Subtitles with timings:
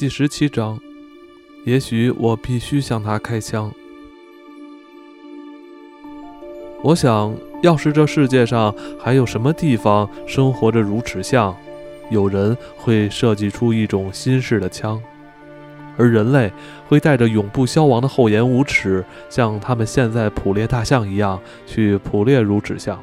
[0.00, 0.80] 第十七章，
[1.66, 3.70] 也许我必须向他开枪。
[6.82, 11.54] 我想要是这世界上还有什么地方生活着如此像，
[12.10, 14.98] 有人会设计出一种新式的枪，
[15.98, 16.50] 而人类
[16.88, 22.98] 会带着永不消亡的厚颜无耻，像他们现在捕猎大象一样去捕猎如此象。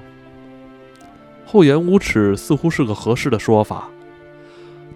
[1.45, 3.88] 厚颜无耻似乎是个合适的说法。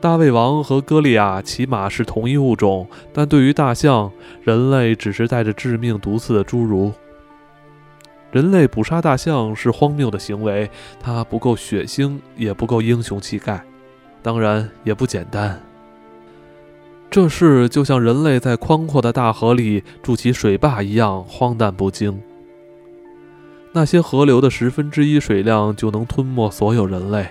[0.01, 4.11] 大胃王和歌利亚起码是同一物种，但对于大象，
[4.41, 6.91] 人类只是带着致命毒刺的侏儒。
[8.31, 10.67] 人类捕杀大象是荒谬的行为，
[10.99, 13.63] 它不够血腥，也不够英雄气概，
[14.23, 15.61] 当然也不简单。
[17.11, 22.19] 这事就像人类在宽阔的大河里筑起水坝一样荒诞不经。
[23.71, 27.27] 那些河流的十分之一水量就能吞没所有人类。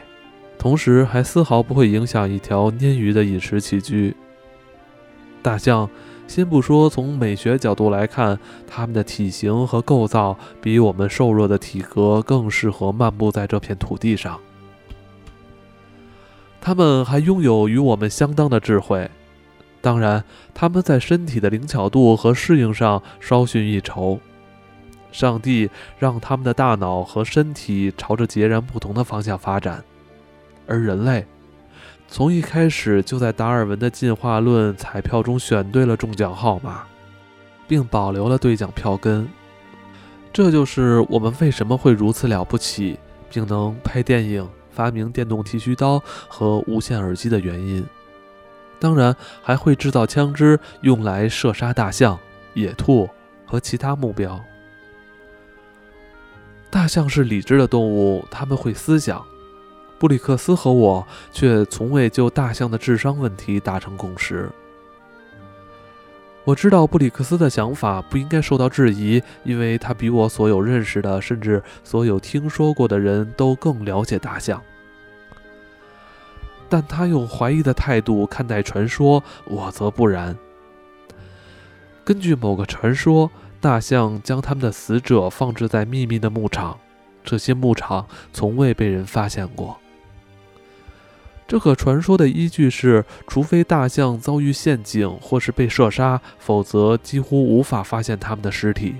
[0.60, 4.14] 同时还丝毫不会影响一条鲶鱼的饮食起居。
[5.41, 5.89] 大象，
[6.28, 14.38] 先不说从美学角度来看，它们的体型和构造比我们瘦弱的体格更适合漫步在这片土地上。
[16.61, 19.11] 它们还拥有与我们相当的智慧，
[19.81, 20.22] 当然，
[20.53, 24.20] 它们在身体的灵巧度和适应上稍逊一筹。
[25.11, 29.83] 上帝让它们的大脑和身体朝着截然不同的方向发展。
[30.70, 31.26] 而人类
[32.06, 36.84] 从一开始就在达尔文的进化论彩票中选对了中奖号码，
[37.68, 39.28] 并保留了兑奖票根。
[40.32, 42.98] 这就是我们为什么会如此了不起，
[43.28, 47.84] 并能拍电影、发明电动剃须刀和无线耳机的原因。
[48.78, 52.18] 当然，还会制造枪支用来射杀大象、
[52.54, 53.08] 野兔
[53.44, 54.41] 和其他目标。
[56.70, 59.24] 大象是理智的动物，它们会思想。
[60.01, 64.51] 布里克斯和我却从未就大象的智商问题达成共识。
[66.43, 74.62] 我知道布里克斯的想法不应该受到质疑，因为他比我所有认识的，甚至所有听说过的人都更了解大象。
[76.71, 80.34] 但他用怀疑的态度看待传说，我则不然。
[82.06, 86.78] 根据某个传说，大象将他们的死者放置在秘密的牧场，
[87.22, 89.78] 这些牧场从未被人发现过。
[91.50, 98.94] 这个传说的依据是，除非大象遭遇陷阱或是被射杀，否则几乎无法发现它们的尸体。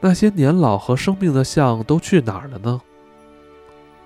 [0.00, 2.80] 那些年老和生病的象都去哪儿了呢？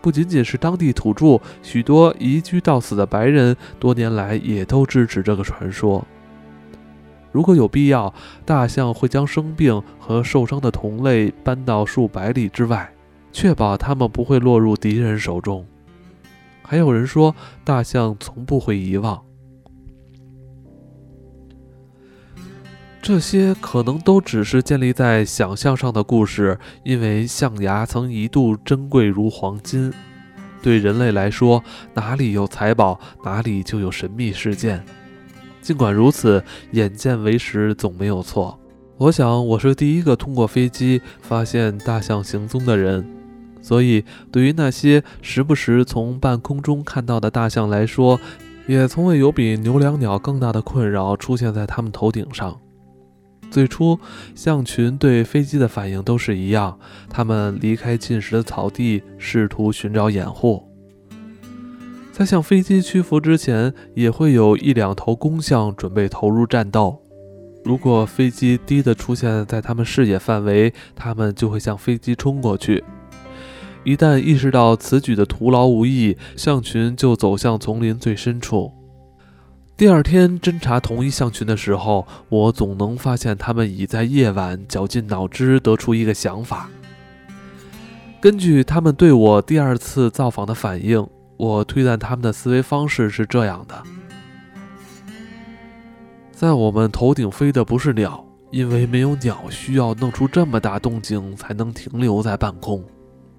[0.01, 6.03] 不仅仅是当地土著，许多移居到此的白人多年来也都支持这个传说。
[7.31, 8.15] 如果有必要，
[8.47, 12.91] 大象会将生病和受伤的同类搬到数百里之外，
[13.33, 15.63] 确保它们不会落入敌人手中。
[16.71, 17.35] 还有人说，
[17.65, 19.25] 大象从不会遗忘。
[23.01, 29.91] 这些可能都只是建立在想象上的故事，因为象牙曾一度珍贵如黄金。
[30.61, 31.65] 对人类来说，
[31.95, 34.85] 哪里有财宝，哪里就有神秘事件。
[35.63, 38.61] 尽管如此，眼见为实总没有错。
[38.99, 43.18] 我想，我是第一个通过飞机发现大象行踪的人。
[43.61, 48.21] 所以，对于那些时不时从半空中看到的大象来说，
[48.67, 52.59] 也从未有比牛椋鸟更大的困扰出现在它们头顶上。
[53.51, 53.99] 最初，
[54.35, 60.65] 象群对飞机的反应都是一样，它们离开进食的草地，试图寻找掩护。
[62.13, 67.01] 在向飞机屈服之前，也会有一两头公象准备投入战斗。
[67.65, 72.85] 如果飞机低的出现在它们视野范围，它们就会向飞机冲过去。
[73.85, 78.73] 一旦意识到此举的徒劳无益，象群就走向丛林最深处。
[79.77, 86.69] 第二天侦查同一象群的时候，我总能发现他们已在夜晚绞尽脑汁得出一个想法。
[88.21, 91.07] 根据他们对我第二次造访的反应，
[91.37, 93.83] 我推断他们的思维方式是这样的：
[96.33, 102.85] 在我们头顶飞的不是鸟，因为没有鸟需要弄出这么大动静才能停留在半空。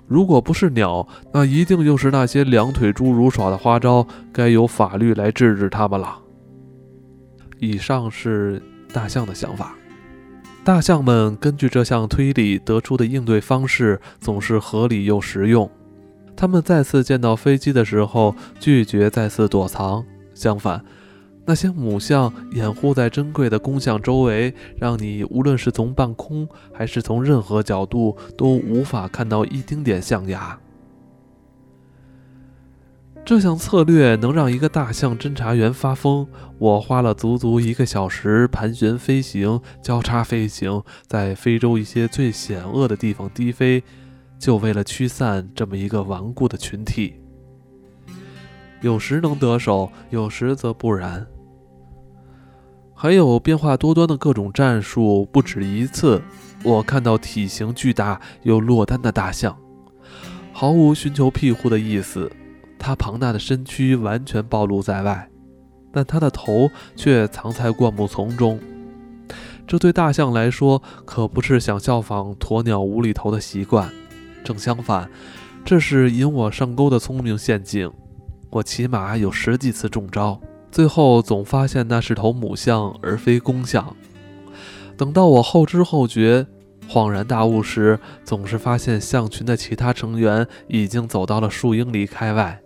[0.10, 6.18] 如果不是鸟，那一定又是那些两腿侏儒耍的花招，该由法律来制止他们了。
[7.60, 8.62] 以上是
[8.92, 9.76] 大象的想法。
[10.64, 15.70] 大象们根据这项推理得出的应对方式总是合理又实用。
[16.36, 20.04] 他们再次见到飞机的时候，拒绝再次躲藏，
[20.34, 20.84] 相反。
[21.50, 30.60] 那些母象掩护在珍贵的公象周围，让你无论是从半空还是从任何角度都无法看到一丁点象牙。
[33.26, 36.28] 这项策略能让一个大象侦查员发疯。
[36.60, 43.84] 我花了足足一个小时盘旋飞行、交叉飞行，在非洲一些最险恶的地方低飞，
[44.38, 47.16] 就为了驱散这么一个顽固的群体。
[48.82, 51.26] 有时能得手，有时则不然。
[53.02, 56.22] 还有变化多端的各种战术，不止一次。
[56.66, 59.58] 我看到体型巨大又落单的大象，
[60.52, 62.30] 毫无寻求庇护的意思。
[62.78, 65.30] 它庞大的身躯完全暴露在外，
[65.94, 68.60] 但它的头却藏在灌木丛中。
[69.66, 73.90] 这对大象来说可不是想效仿鸵鸟无厘头的习惯，
[74.44, 75.10] 正相反，
[75.64, 77.90] 这是引我上钩的聪明陷阱。
[78.50, 83.96] 我起码有十几次中招，最后总发现那是头母象而非公象。
[84.98, 86.46] 等到我后知后觉、
[86.90, 92.60] 恍然大悟时，总是发现象群的其他成员已经走到了数英里开外。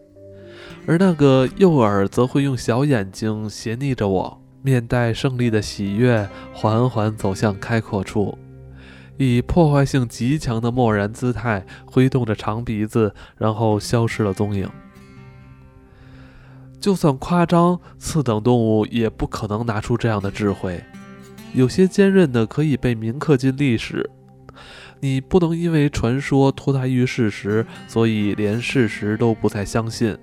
[0.85, 8.37] 而那个诱饵则会用小眼睛斜睨着我，面带胜利的喜悦，缓缓走向开阔处，
[9.17, 14.69] 以破坏性极强的漠然姿态挥动着长鼻子，然后消失了踪影。
[16.83, 20.83] 就算夸张，次等动物也不可能拿出这样的智慧。
[21.53, 24.09] 有些坚韧的可以被铭刻进历史，
[24.99, 30.17] 你不能因为传说脱胎于事实，所以连事实都不再相信。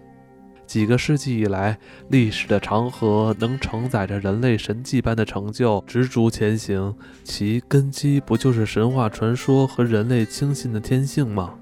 [0.67, 1.79] 几个世纪以来，
[2.11, 6.95] 历史的长河能承载着人类神迹般的成就，执着前行。
[7.25, 11.55] 其根基不就是神话传说和人类轻信的天性吗？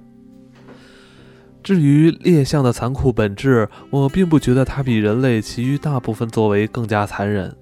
[1.62, 7.54] 至于猎象的残酷本质，我并不觉得它比人类其余大部分作为更加残忍。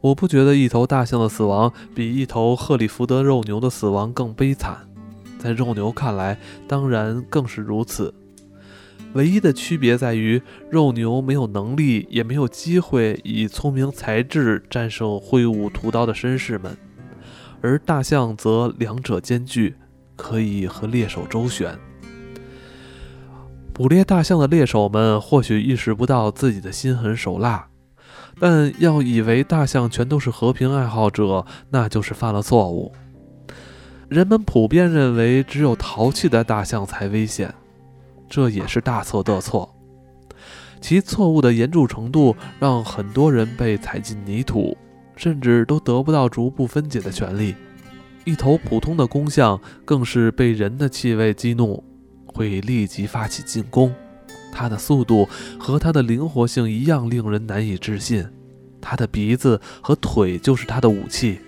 [0.00, 4.76] 我不觉得一头大象的死亡比一头赫里福德肉牛的死亡更悲惨。
[5.38, 8.14] 在肉牛看来，当然更是如此。
[9.14, 10.40] 唯一的区别在于，
[10.70, 16.76] 肉牛没有能力，也没有机会以聪明才智战胜挥舞屠刀的绅士们，
[17.60, 19.74] 而大象则两者兼具，
[20.14, 21.76] 可以和猎手周旋。
[23.78, 27.68] 捕猎大象的猎手们或许意识不到自己的心狠手辣，
[28.40, 32.90] 但要以为大象全都是和平爱好者，那就是犯了错误。
[34.08, 37.54] 人们普遍认为，只有淘气的大象才危险。
[38.28, 39.72] 这也是大错特错，
[40.80, 44.76] 其错误的严重程度让很多人被踩进泥土，
[45.14, 47.54] 甚至都得不到逐步分解的权利。
[48.24, 51.84] 一头普通的公象更是被人的气味激怒，
[52.38, 53.92] 会立即发起进攻。
[54.52, 58.24] 它的速度和它的灵活性一样令人难以置信。
[58.80, 61.40] 它的鼻子和腿就是它的武器，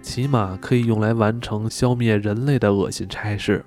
[0.00, 3.64] 起码可以用来完成消灭人类的恶心差事。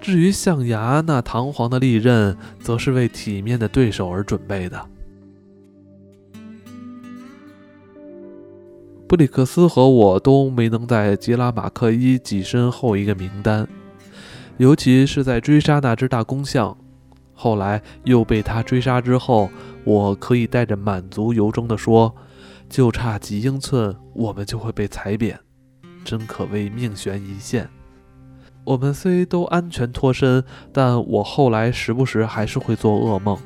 [0.00, 4.88] 至于象牙那堂皇的利刃，则是为体面的对手而准备的。
[9.06, 13.68] 布里克斯和我都没能在杰拉马克伊跻身后一个名单，
[14.58, 16.76] 尤其是在追杀那只大公象，
[17.32, 19.50] 后来又被他追杀之后，
[19.84, 22.14] 我可以带着满足由衷地说
[22.68, 25.38] ：“就差几英寸，我们就会被踩扁，
[26.04, 27.68] 真可谓命悬一线。”
[28.64, 33.36] 我们虽都安全脱身，但我后来时不时还是会做噩梦。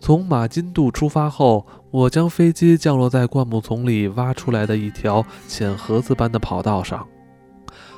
[0.00, 7.06] 从马金渡出发后，我将飞机降落在灌木丛里挖出来的一条浅盒子般的跑道上，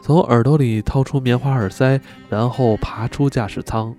[0.03, 3.95] 从耳朵里掏出棉花耳塞，然后爬出驾驶舱。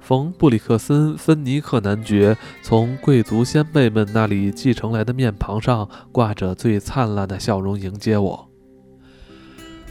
[0.00, 8.48] 冯布里克森芬尼克男爵从贵族先辈们那里继承来的面庞上挂着最灿烂的笑容迎接我。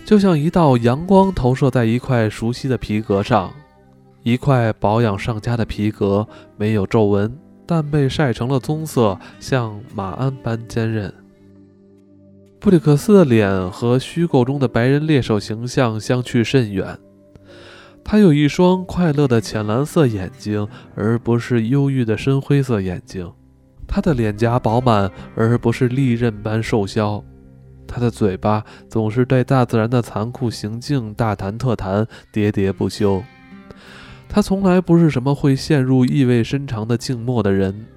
[0.05, 3.51] 就像一道阳光投射在一块熟悉的皮革上，
[4.21, 7.35] 一块保养上佳的皮革，没有皱纹，
[7.65, 11.11] 但被晒成了棕色，像马鞍般坚韧。
[12.63, 16.97] 布里克斯的脸和虚构中的白人猎手形象相去甚远。
[18.05, 20.65] 他有一双快乐的浅蓝色眼睛，
[20.95, 23.29] 而不是忧郁的深灰色眼睛。
[23.85, 27.21] 他的脸颊饱满，而不是利刃般瘦削。
[27.85, 33.21] 他的嘴巴总是对大自然的残酷行径大谈特谈，喋喋不休。
[34.29, 37.87] 他从来不是什么会陷入意味深长的静默的人。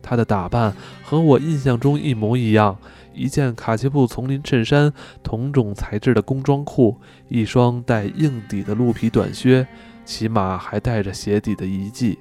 [0.00, 2.78] 他的打扮和我印象中一模一样：
[3.16, 4.92] 一件卡其布丛林衬衫，
[5.22, 9.66] 同种材质的工装裤，一双带硬底的鹿皮短靴，
[10.04, 12.18] 起码还带着鞋底的遗迹。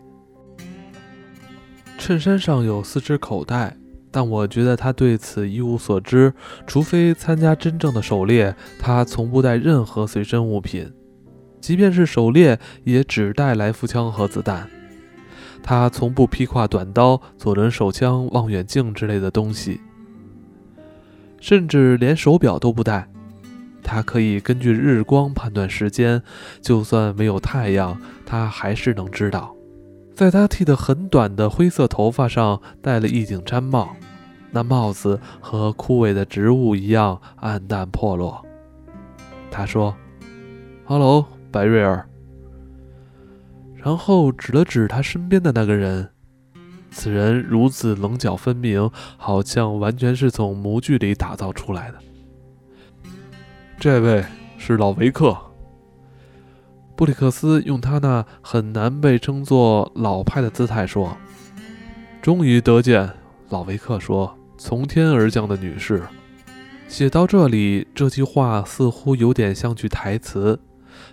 [1.98, 3.75] 衬衫上有四只口袋。
[4.12, 6.34] 但我觉得他对此一无所知，
[6.66, 10.90] 除非参加真正的狩猎，他从不带任何随身物品。
[11.60, 14.70] 即便是狩猎，也只带来福枪和子弹。
[15.62, 19.82] 他从不披挂短刀、左轮手枪、望远镜之类的东西，
[21.46, 23.08] 甚至连手表都不戴。
[23.84, 26.20] 他可以根据日光判断时间，
[26.60, 29.56] 就算没有太阳，他还是能知道。
[30.16, 33.96] 在他剃得很短的灰色头发上戴了一顶毡帽，
[34.50, 38.44] 那帽子和枯萎的植物一样暗淡破落。
[39.52, 39.96] 他说
[40.84, 42.04] 哈喽，白瑞尔。”
[43.78, 46.10] 然后指了指他身边的那个人，
[46.96, 52.00] 此人如此棱角分明，好像完全是从模具里打造出来的。
[53.78, 54.24] 这位
[54.58, 55.36] 是老维克。
[56.96, 61.18] 布里克斯用他那很难被称作老派的姿态说
[62.24, 63.12] ：“终于得见。”
[63.50, 66.02] 老维克说：“从天而降的女士。”
[66.88, 70.58] 写到这里，这句话似乎有点像句台词。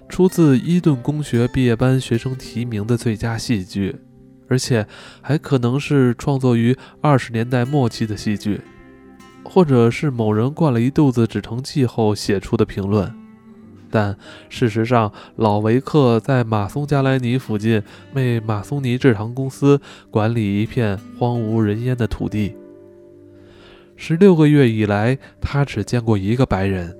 [0.09, 3.97] 出自伊顿公学毕业班学生提名的最佳戏剧，
[4.53, 4.87] 而且
[5.23, 8.61] 还可能是创作于二十年代末期的戏剧，
[9.43, 13.11] 或者是某人灌了一肚子止疼剂后写出的评论。
[13.91, 14.15] 但
[14.51, 17.83] 事实上，老维克在马松加莱尼附近
[18.13, 19.81] 为马松尼制糖公司
[20.11, 22.55] 管理一片荒无人烟的土地。
[23.97, 26.95] 十六个月以来，他只见过一个白人。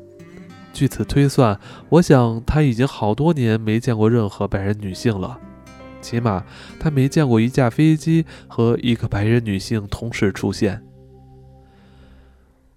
[0.73, 5.39] 据此推算，我想他已经好多年没见过任何白人女性了，
[6.03, 6.45] 起码
[6.79, 10.83] 他没见过一架飞机和一个白人女性同时出现。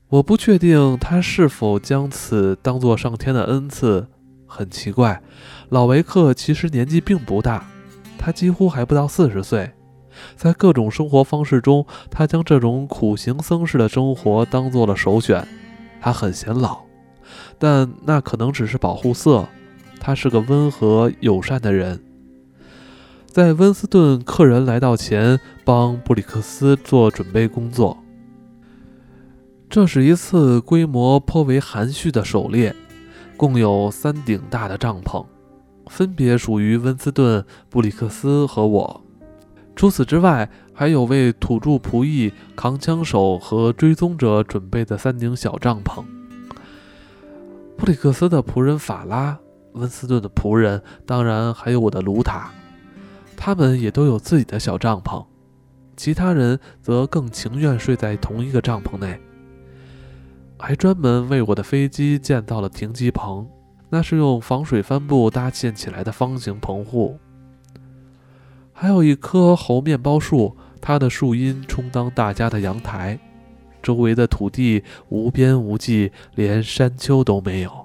[0.08, 4.08] 我不确定他是否将此当作上天的恩赐。
[4.48, 5.22] 很奇怪，
[5.70, 7.65] 老维克其实年纪并不大，
[8.17, 9.70] 他几乎还不到四十岁。
[10.38, 15.46] 在各种生活方式中，他将这种苦行僧式的生活当做了首选。
[16.00, 16.79] 他很显老。
[17.58, 19.46] 但那可能只是保护色。
[20.00, 22.00] 他是个温和友善的人。
[23.36, 27.98] 在温斯顿客人来到前，帮布里克斯做准备工作。
[29.70, 32.74] 这是一次规模颇为含蓄的狩猎，
[33.36, 35.25] 共有三顶大的帐篷，
[35.88, 39.01] 分别属于温斯顿、布里克斯和我。
[39.75, 46.01] 除此之外，还有为土著仆役、扛枪手和追踪者准备的三顶小帐篷。
[47.75, 49.38] 布里克斯的仆人法拉，
[49.74, 52.50] 温斯顿的仆人，当然还有我的卢塔，
[53.36, 55.25] 他们也都有自己的小帐篷。
[55.96, 59.18] 其他人则更情愿睡在同一个帐篷内，
[60.58, 63.48] 还专门为我的飞机建造了停机棚，
[63.89, 67.18] 那是用防水帆布搭建起来的方形棚户。
[68.74, 73.18] 还有一棵猴面包树，它的树荫充当大家的阳台。
[73.82, 77.85] 周围的土地无边无际，连山丘都没有。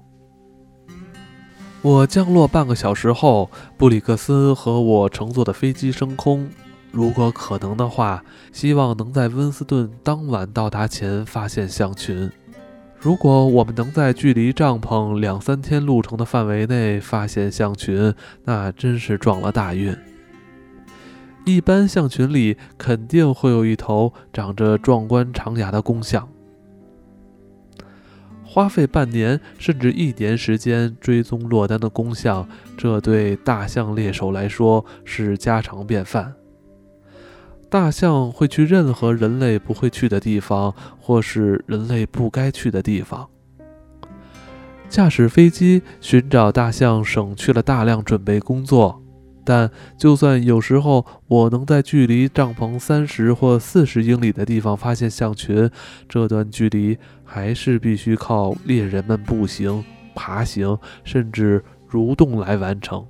[1.82, 6.46] 我降落半个小时后，布里克斯和我乘坐的飞机升空。
[6.92, 8.22] 如果可能的话，
[8.52, 12.30] 希望能在温斯顿当晚到达前发现象群。
[12.98, 18.12] 如果我们能在距离帐篷两三天路程的范围内发现象群，
[18.44, 19.96] 那真是撞了大运。
[21.46, 26.28] 一般象群里肯定会有一头长着壮观长牙的公象。
[28.52, 36.34] 花费半年甚至一年时间追踪落单的公象，这对大象猎手来说是家常便饭。
[37.68, 43.28] 大象会去任何人类不会去的地方，或是人类不该去的地方。
[44.88, 48.99] 驾驶飞机寻找大象，省去了大量准备工作。
[49.44, 55.70] 但就算有时候我能在距离帐篷三十或四十英里的地方发现象群，
[56.08, 63.04] 这段距离还是必须靠猎人们步行、爬行，甚至蠕动来完成。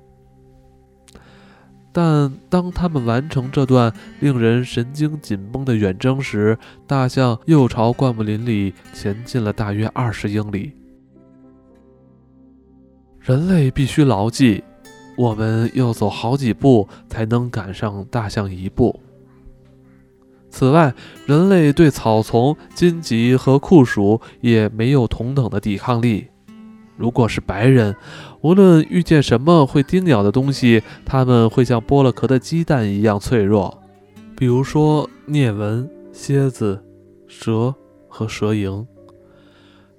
[1.93, 6.57] 但当他们完成这段令人神经紧绷的远征时，
[6.87, 10.71] 大象又朝灌木林里前进了大约二十英里。
[13.19, 14.63] 人类必须牢记。
[15.15, 18.99] 我们要走好几步才能赶上大象一步。
[20.49, 20.93] 此外，
[21.25, 26.27] 人类对草丛、荆棘和酷暑也没有同等的抵抗力。
[26.97, 27.95] 如果是白人，
[28.41, 33.81] 无论遇见什么会叮咬的东西，他们会像剥了壳的鸡蛋一样脆弱，
[34.35, 36.83] 比如说颞蚊、蝎子、
[37.27, 37.73] 蛇
[38.07, 38.85] 和蛇蝇。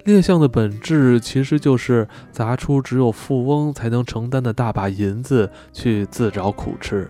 [0.04, 7.08] 猎象的本质其实就是砸出只有富翁才能承担的大把银子去自找苦吃。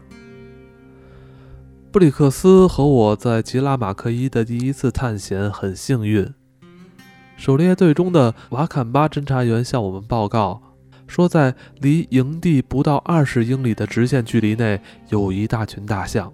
[1.91, 6.33] 布里克斯和我在吉拉马克伊的第一次探险很幸运。
[7.37, 10.63] 狩猎队中的瓦坎巴侦察员向我们报告，
[11.07, 16.33] 说在离营地不到二十英里的直线距离内有一大群大象，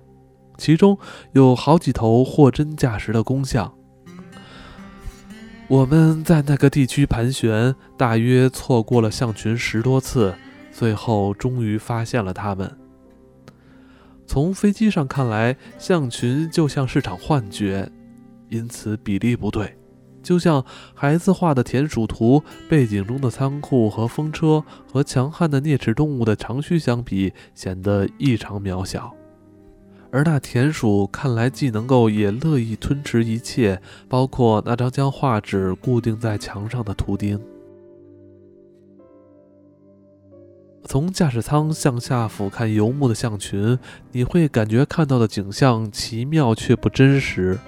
[0.57, 0.99] 其中
[1.33, 3.73] 有好几头货真价实的公象。
[5.69, 10.35] 我们在那个地区盘旋，大约错过了象群十多次，
[10.73, 12.75] 最后终于发现了它们。
[14.27, 17.87] 从飞机上看来，象群就像是场幻觉，
[18.49, 19.77] 因此比例不对。
[20.23, 29.15] 就像孩子画的田鼠图，背景中的仓库和风车和强悍的啮齿动物的长须相比，显得异常渺小。
[30.11, 37.38] 而那田鼠看来既能够，也乐意吞吃一切，包括那张将画纸固定在墙上的图钉。
[40.85, 43.79] 从驾驶舱向下俯瞰游牧的象群，
[44.12, 47.59] 你会感觉看到的景象奇妙却不真实。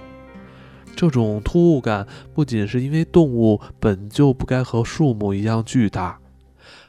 [0.96, 6.19] 这种突兀感不仅是因为动物本就不该和树木一样巨大，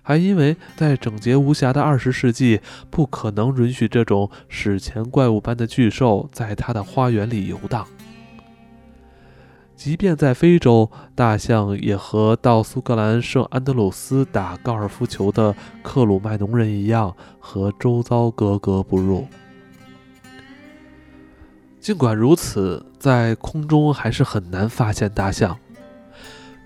[0.02, 7.86] 还因为在整洁无瑕的二十世纪，不可能允许这种史前怪物般的巨兽在它的花园里游荡。
[9.76, 19.28] 即便在非洲，大象也和到苏格兰圣安德鲁斯打高尔夫球的克鲁麦农人一样，和周遭格格不入。
[21.80, 25.58] 尽管如此，在空中还是很难发现大象。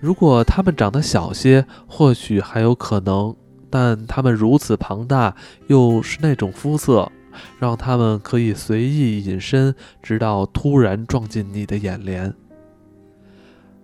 [0.00, 3.34] 如果它们长得小些，或许还有可能，
[3.70, 5.34] 但它们如此庞大，
[5.68, 7.10] 又是那种肤色，
[7.58, 12.32] 让它们可以随意隐身，直到突然撞进你的眼帘。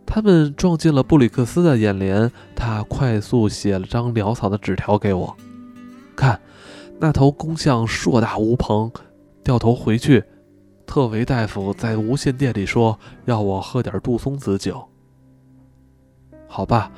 [0.05, 5.35] 他们撞进了布里克斯的眼帘，他快速写了张潦草的纸条给我。
[6.15, 6.39] 看，
[7.01, 8.93] 那头公象硕大无朋，
[9.43, 10.23] 掉头回去。
[10.87, 14.87] 特维大夫在无线电里说：“要我喝点杜松子酒。”
[16.55, 16.93] 好吧，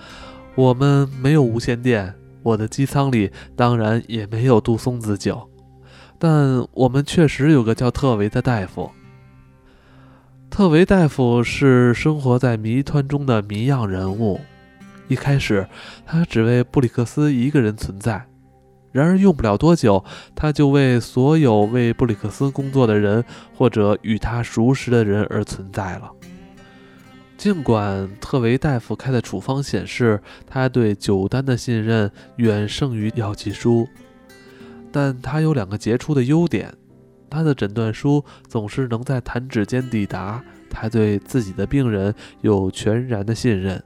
[0.56, 5.48] 我们没有无线电，我的机舱里当然也没有杜松子酒，
[6.18, 8.90] 但我们确实有个叫特维的大夫。
[10.50, 14.40] 特维大夫是生活在谜团中的谜样人物。
[15.06, 15.68] 一开始，
[16.04, 18.26] 他只为布里克斯一个人存在。
[18.90, 23.24] 然而用不了多久，他就为所有为布里克斯工作的人
[23.56, 26.10] 或者与他熟识的人而存在了。
[27.44, 33.86] 尽管特维大夫开的处方显示他对酒单的信任远胜于药剂书，
[34.90, 36.72] 但他有两个杰出的优点：
[37.28, 43.84] 他的诊断书总是能在弹指间抵达；他对自己的病人有全然的信任。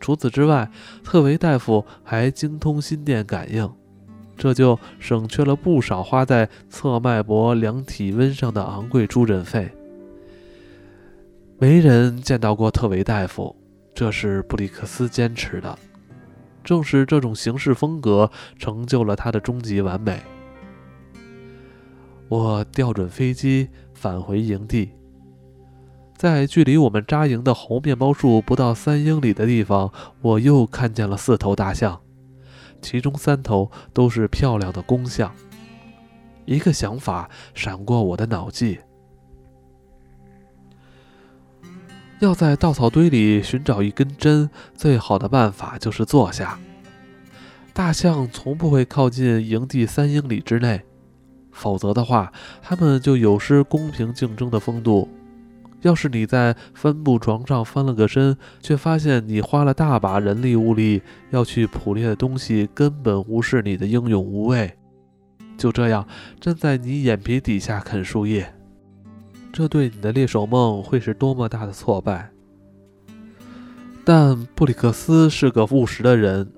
[0.00, 0.68] 除此之外，
[1.04, 3.72] 特维大夫还精通心电感应。
[4.36, 9.72] 这就省去了不少花在测脉搏、量体温上的昂贵出诊费。
[11.56, 13.54] 没人见到过特维大夫，
[13.94, 15.78] 这是布里克斯坚持的。
[16.64, 20.20] 正是这种行事风格，成就了他的终极完美。
[22.28, 24.90] 我调准飞机返回营地，
[26.16, 32.00] 在距离我们扎营的猴面包树不到三英里的地方，我又看见了四头大象。
[32.82, 35.32] 其中三头都是漂亮的公象。
[36.46, 38.78] 一个想法闪过我的脑际：
[42.20, 46.58] 要在稻草堆里寻找一根针，最好的办法就是坐下。
[47.72, 50.82] 大象从不会靠近营地三英里之内，
[51.50, 55.08] 否则的话，它们就有失公平竞争的风度。
[55.82, 64.72] 要是你在帆布床上翻了个身，却发现你花了大把人力物力要去捕猎的东西根本无视你的英勇无畏，
[65.58, 66.06] 就这样
[66.40, 68.54] 站在你眼皮底下啃树叶，
[69.54, 72.28] 这对你的猎手梦会是多么大的挫败！
[74.04, 76.50] 但布里克斯是个务实的人。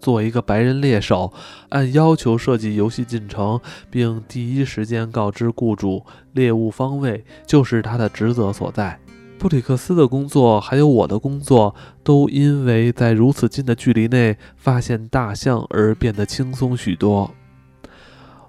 [0.00, 1.32] 作为一个白人猎手，
[1.68, 8.98] 按要求设计游戏进程，并第一时间告知雇主猎物方位，就是他的职责所在。
[9.38, 17.32] 布里克斯的工作，还有我的工作，都因为在如此近的距离内发现大象而变得轻松许多。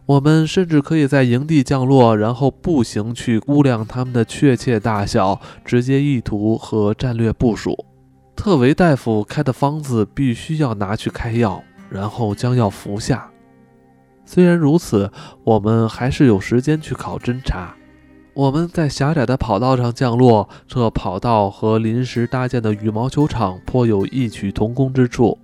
[0.06, 7.86] 我们甚至可以在营地降落，然后步行去估量它们的确切大小、直接意图和战略部署。
[8.36, 13.30] 特维大夫开的方子必须要拿去开药，然后将药服下。
[14.26, 15.12] 虽然如此，
[15.44, 17.76] 我们还是有时间去考侦查。
[18.34, 25.38] 我们在狭窄的跑道上降落，这跑道和临时搭建的羽毛球场颇有异曲同工之处。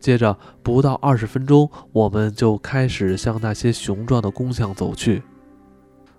[0.00, 5.22] 接着，不到二十分钟，我们就开始向那些雄壮的公象走去。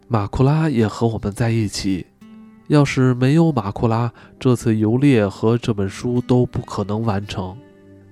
[0.08, 2.06] 马库拉也和我们在一起。
[2.68, 7.58] 要是没有马库拉，这次游猎和这本书都不可能完成。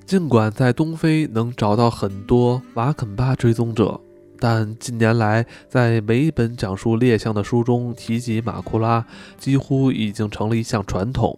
[0.03, 3.99] 尽管在东非能找到很多瓦肯巴追踪者，
[4.39, 9.05] 但近年来在每一本讲述猎象的书中提及马库拉，
[9.37, 11.37] 几乎已经成了一项传统。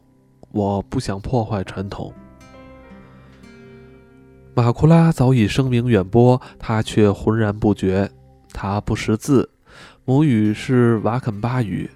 [0.51, 2.13] 我不想破坏传统。
[4.61, 8.11] 马库拉早已声名远播，他却浑然不觉。
[8.51, 9.49] 他不识字，
[10.03, 11.89] 母语是瓦肯巴语，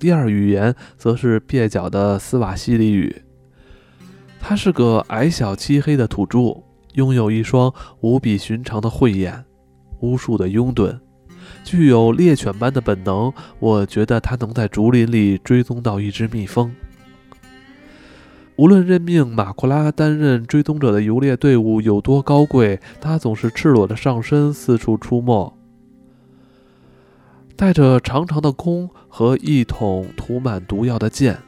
[0.00, 3.22] 第二语言则是蹩脚的斯瓦西里语。
[4.40, 9.44] 他是个矮小漆黑的土著，拥有一双无比寻常的慧眼，
[10.00, 10.98] 无数的拥趸，
[11.62, 13.32] 具有猎犬般的本能。
[13.60, 16.74] 我觉得他能在竹林里追踪到一只蜜蜂。
[18.56, 25.52] 无论任命马库拉担任追踪者的游猎队伍有多高贵，他总是赤裸着上身四处出没，
[27.56, 31.38] 带着长长的弓和一桶涂满毒药的箭。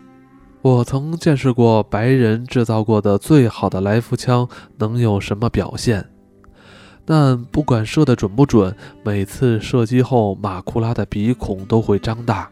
[0.62, 6.08] 我曾见识过白人制造过的最好的来福枪能有什么表现，
[7.04, 12.48] 但不管射得准不准，每次射击后马库拉的鼻孔都会张大。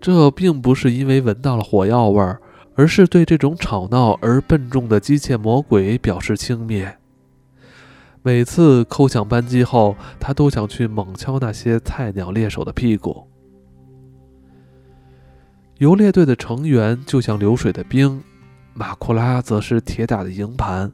[0.00, 2.40] 这并不是因为闻到了火药味儿，
[2.78, 6.94] 而是对这种吵闹而笨重的机械魔鬼表示轻蔑。
[8.22, 13.26] 每次扣响扳机后，他都想去猛敲那些菜鸟猎手的屁股。
[15.78, 18.22] 游猎队的成员就像流水的冰，
[18.74, 20.92] 马库拉则是铁打的营盘。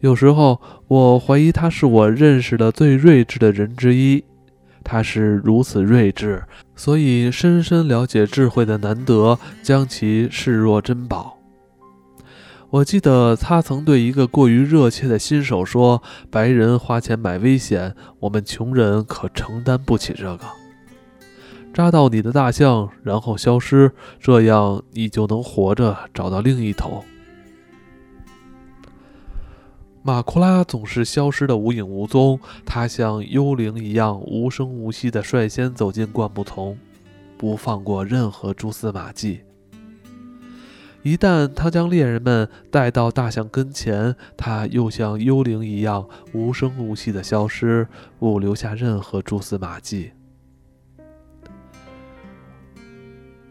[0.00, 4.24] 有时候，我怀疑他是我认识的最睿智的人之一。
[4.82, 6.42] 他是如此睿智，
[6.76, 11.38] 所以深深了解智慧的难得，将其视若珍宝。
[12.70, 20.44] 我记得他曾对一个过于热切的新手说：“白人花钱买危险，我们穷人可承担不起这个。”
[21.74, 27.04] 扎到你的大象，然后消失，这样你就能活着找到另一头。
[30.04, 36.76] 马库拉总是消失的无影无踪，他像幽灵一样无声无息地率先走进灌木丛，
[37.38, 39.42] 不放过任何蛛丝马迹。
[41.02, 47.86] 一旦他将猎人们带到大象跟前，他又像幽灵一样无声无息地消失，
[48.18, 50.10] 不留下任何蛛丝马迹。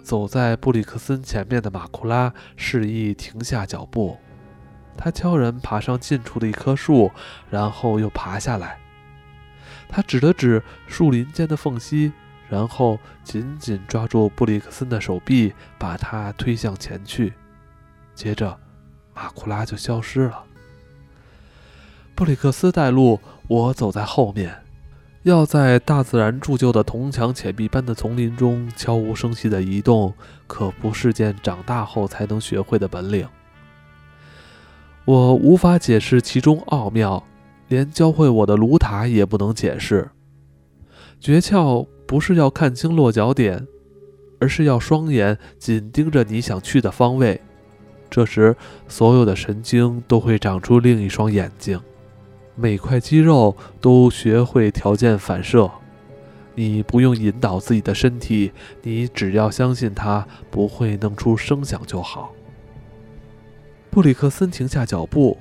[0.03, 4.17] 走在布里克森前面的马库拉示意停下脚步，
[4.97, 7.11] 他悄然爬上近处的一棵树，
[7.49, 8.77] 然后又爬下来。
[9.89, 12.11] 他指了指树林间的缝隙，
[12.49, 17.33] 然后紧紧抓住布里克森的手臂，把他推向前去。
[18.13, 18.57] 接着，
[19.13, 20.43] 马库拉就消失了。
[22.15, 24.63] 布里克斯带路，我走在后面。
[25.23, 30.13] 要在大自然铸就的铜墙铁壁般的丛林中悄无声息地移动，
[30.47, 33.27] 可不是件长大后才能学会的本领。
[35.05, 37.23] 我无法解释其中奥妙，
[37.67, 40.09] 连教会我的卢塔也不能解释。
[41.19, 43.67] 诀窍不是要看清落脚点，
[44.39, 47.41] 而是要双眼紧盯着你想去的方位，
[48.09, 48.55] 这时
[48.87, 51.79] 所有的神经都会长出另一双眼睛。
[52.55, 55.69] 每块肌肉都学会条件反射，
[56.53, 58.51] 你不用引导自己的身体，
[58.83, 62.33] 你只要相信它不会弄出声响就好。
[63.91, 65.37] 布里克森停下脚步，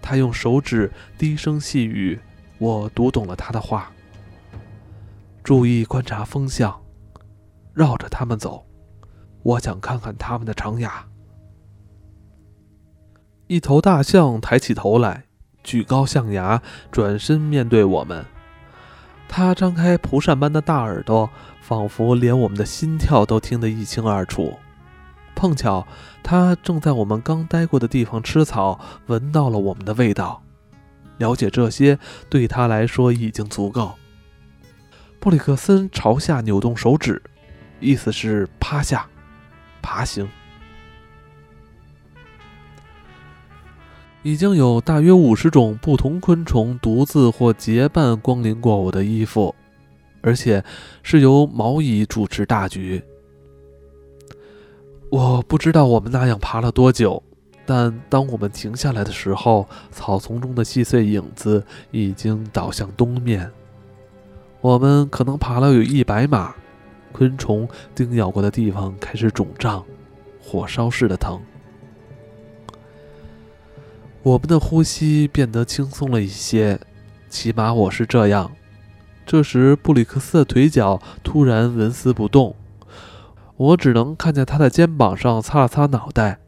[0.00, 2.18] 他用手指低声细语，
[2.58, 3.90] 我读懂了他的话。
[5.42, 6.80] 注意观察风向，
[7.74, 8.64] 绕着他们走，
[9.42, 11.04] 我想看看他们的长牙。
[13.48, 15.24] 一头大象抬起头来。
[15.62, 18.24] 举高象牙，转身面对我们。
[19.28, 21.28] 它张开蒲扇般的大耳朵，
[21.60, 24.54] 仿佛连我们的心跳都听得一清二楚。
[25.40, 25.86] 碰巧，
[26.22, 30.42] 他正在我们刚待过的地方吃草，闻到了我们的味道。
[31.16, 31.98] 了解这些
[32.28, 33.94] 对他来说已经足够。
[35.18, 37.22] 布里克森朝下扭动手指，
[37.80, 39.06] 意思是趴下，
[39.80, 40.28] 爬行。
[44.22, 49.54] 已经有大约五十种不同昆虫独自或结伴光临过我的衣服，
[50.20, 50.62] 而且
[51.02, 53.02] 是由毛蚁主持大局。
[55.10, 57.20] 我不知道我们那样爬了多久，
[57.66, 63.50] 但当我们停下来的时候，草丛中的细碎影子已经倒向东面。
[64.60, 66.54] 我们可能爬了有一百码，
[67.10, 69.84] 昆虫叮咬过的地方开始肿胀，
[70.40, 71.40] 火烧似的疼。
[74.22, 76.78] 我们的呼吸变得轻松了一些，
[77.28, 78.48] 起码我是这样。
[79.26, 82.54] 这时，布里克斯的腿脚突然纹丝不动，
[83.60, 86.38] 我只能看见他的肩膀上擦了擦脑袋，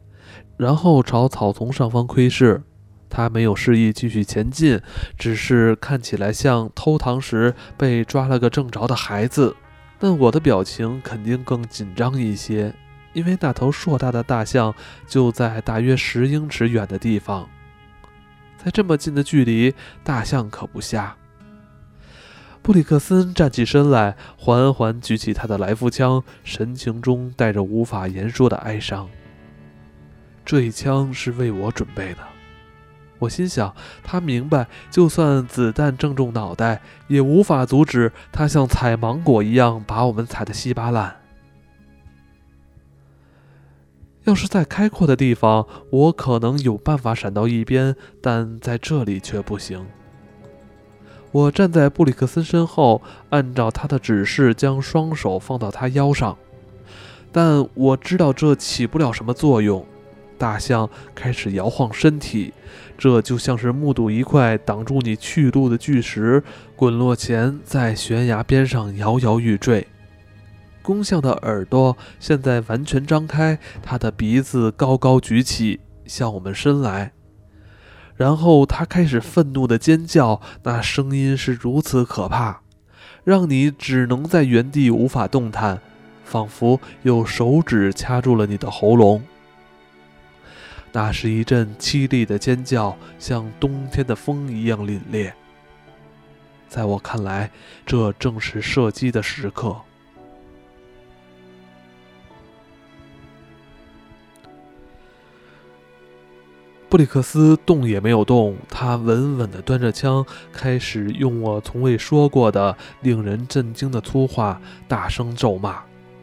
[0.57, 2.63] 然后朝草丛上方窥视。
[3.07, 4.81] 他没有示意继续前进，
[5.15, 9.55] 只是看起来像偷糖时被抓了个正着的孩子。
[9.99, 12.73] 但我的表情肯定更紧张一些，
[13.13, 14.73] 因为那头硕大的大象
[15.05, 17.47] 就在大约十英尺远的地方。
[18.57, 21.15] 在这么近的距离，大象可不瞎。
[22.63, 29.09] 布里克森站起身来，缓缓举起他的来福枪，神情中带着无法言说的哀伤。
[30.45, 32.19] 这一枪是为我准备的，
[33.19, 41.17] 我心想，他明白，就算子弹正中脑袋，也无法阻止他像采芒果一样把我们踩得稀巴烂。
[44.23, 49.85] 要是在开阔的地方，我可能有办法闪到一边，但在这里却不行。
[51.33, 56.37] 我站在布里克森身后，按照他的指示将双手放到他腰上，
[57.31, 59.83] 但我知道这起不了什么作用。
[60.37, 62.53] 大象开始摇晃身体，
[62.97, 66.43] 这就像是目睹一块挡住你去路的巨石
[66.75, 69.87] 滚落前在悬崖边上摇摇欲坠。
[70.83, 77.13] 公象的耳朵现在完全张开，它的鼻子高高举起，向我们伸来。
[78.23, 82.61] 然后它开始愤怒地尖叫，那声音是如此可怕，
[83.25, 85.81] 让你只能在原地无法动弹，
[86.23, 89.21] 仿佛有手指掐住了你的喉咙。
[90.93, 95.33] 那是一阵凄厉的尖叫，像冬天的风一样凛冽。
[96.69, 97.51] 在我看来，
[97.85, 99.75] 这正是射击的时刻。
[106.93, 115.81] 布里克斯动也没有动，他稳稳地端着枪，开始用我从未说过的、令人震惊的粗话大声咒骂。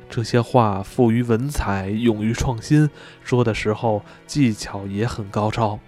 [0.09, 2.89] 这些话富于文采，勇于创新，
[3.25, 5.81] 说的时候技巧也很高超。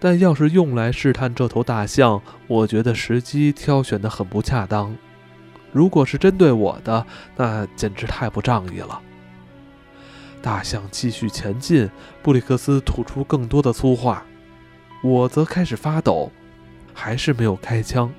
[0.00, 4.96] 但要是用来试探这头大象，我觉得时机挑选的很不恰当。
[5.72, 7.04] 如果是针对我的，
[7.36, 8.98] 那简直太不仗义了。
[10.44, 11.90] 大象继续前进，
[12.22, 14.22] 布里克斯吐出更多的粗话，
[15.02, 16.30] 我则开始发抖，
[16.92, 18.12] 还是没有开枪。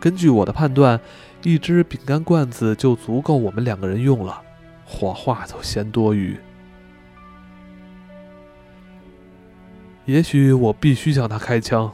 [0.00, 1.00] 根据我的判断。
[1.44, 4.40] 一只饼干罐子就足够我们两个人用了，
[4.84, 6.38] 火化都嫌多余。
[10.04, 11.92] 也许我必须向他开枪，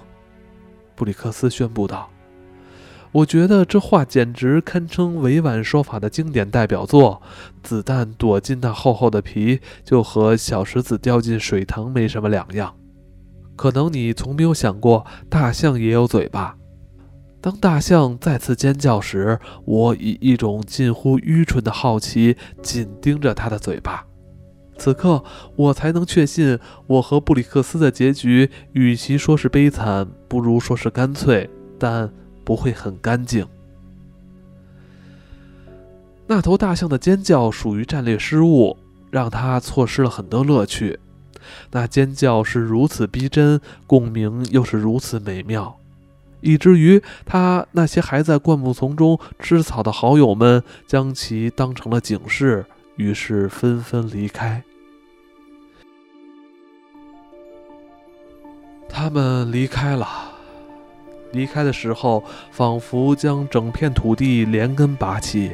[0.95, 2.11] 布里克斯宣布道。
[3.13, 7.23] 我觉得这话简直堪称委婉说法的经典代表作。
[7.63, 12.75] 子弹躲进那厚厚的皮，就和小石子掉进水塘没什么两样。
[13.57, 16.57] 可能你从没有想过，大象也有嘴巴。
[17.41, 24.05] 当大象再次尖叫时，我以一种近乎愚蠢的好奇紧盯着它的嘴巴。
[24.77, 25.25] 此刻，
[25.57, 32.09] 我才能确信，我和布里克斯的结局，与其说是悲惨，不如说是干脆，但
[32.49, 33.47] 不会很干净。
[36.27, 38.79] 那头大象的尖叫属于战略失误，
[39.11, 40.99] 让它错失了很多乐趣。
[41.73, 45.79] 那尖叫是如此逼真，共鸣又是如此美妙。
[46.41, 52.65] 以至于他那些还在灌木丛中吃草的好友们将其当成了警示，
[52.97, 54.63] 于是纷纷离开。
[58.89, 60.28] 他们离开了，
[61.33, 65.53] 离开的时候仿佛将整片土地连根拔起，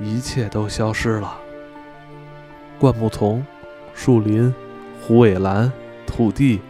[0.00, 1.38] 一切都消失了。
[2.78, 3.44] 灌木丛、
[3.94, 4.54] 树林、
[5.00, 5.72] 虎尾兰、
[6.06, 6.60] 土地。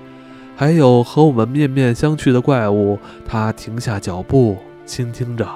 [0.57, 2.97] 还有和我们面面相觑的怪物，
[3.27, 5.49] 他停下脚步，倾听着，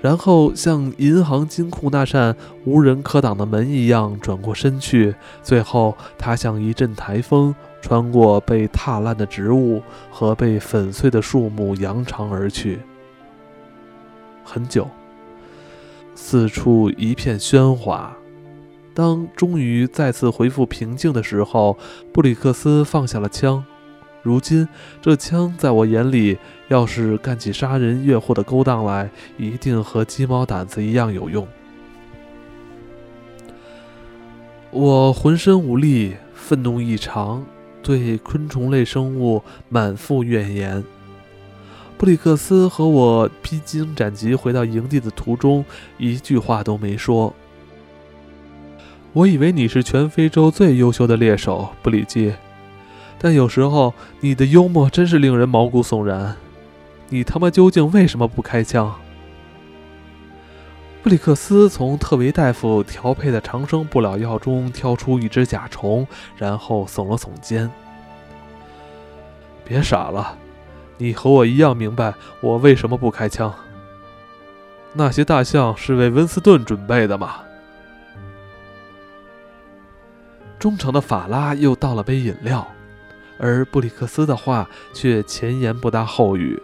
[0.00, 5.14] 然后像银行金库那扇无人可挡的门一样转过身去。
[5.44, 12.78] 最后，他像一阵台风，穿过被踏烂的植物和被粉碎的树木，扬长而去。
[14.42, 14.88] 很久，
[16.14, 18.16] 四处一片喧哗。
[18.94, 21.76] 当终于再次恢复平静的时候，
[22.10, 23.62] 布里克斯放下了枪。
[24.22, 24.66] 如今，
[25.02, 31.46] 这枪在我眼里，要是干起杀人越货的勾当来，一定和鸡毛掸子一样有用。
[34.70, 37.44] 我浑身无力，愤怒异常，
[37.84, 40.82] 对昆虫类生物满腹怨言。
[41.96, 45.64] 布里克斯和我披荆斩棘回到营地的途中，
[45.96, 47.32] 一句话都没说。
[49.12, 52.32] 我以为你是全非洲最优秀的猎手，布里基。
[53.16, 56.34] 但有时候你的幽默真是令人毛骨悚然。
[57.10, 58.92] 你他妈究竟为什么不开枪？
[61.04, 67.70] 布里克斯从特维大夫调配的长生不老药中挑出一只甲虫，然后耸了耸肩
[69.66, 70.38] ：“别傻了，
[70.96, 73.54] 你和我一样明白我为什么不开枪。
[74.94, 77.42] 那些大象是为温斯顿准备的吗？”
[80.58, 82.66] 忠诚的法拉又倒了杯饮料，
[83.36, 86.58] 而布里克斯的话却前言不搭后语。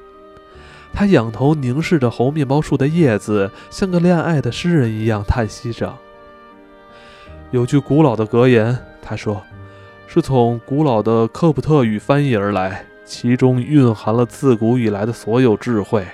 [0.92, 5.96] 他仰头凝视着猴面包树的叶子，像个恋爱的诗人一样叹息着。
[7.50, 9.42] 有句古老的格言，他说，
[10.06, 16.06] 是从古老的科普特语翻译而来，其中蕴含了自古以来的所有智慧。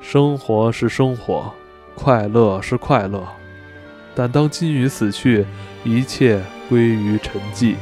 [0.00, 1.52] 生活是生活，
[1.94, 3.26] 快乐是快乐，
[4.14, 5.46] 但当金鱼死去，
[5.82, 7.76] 一切归于沉寂。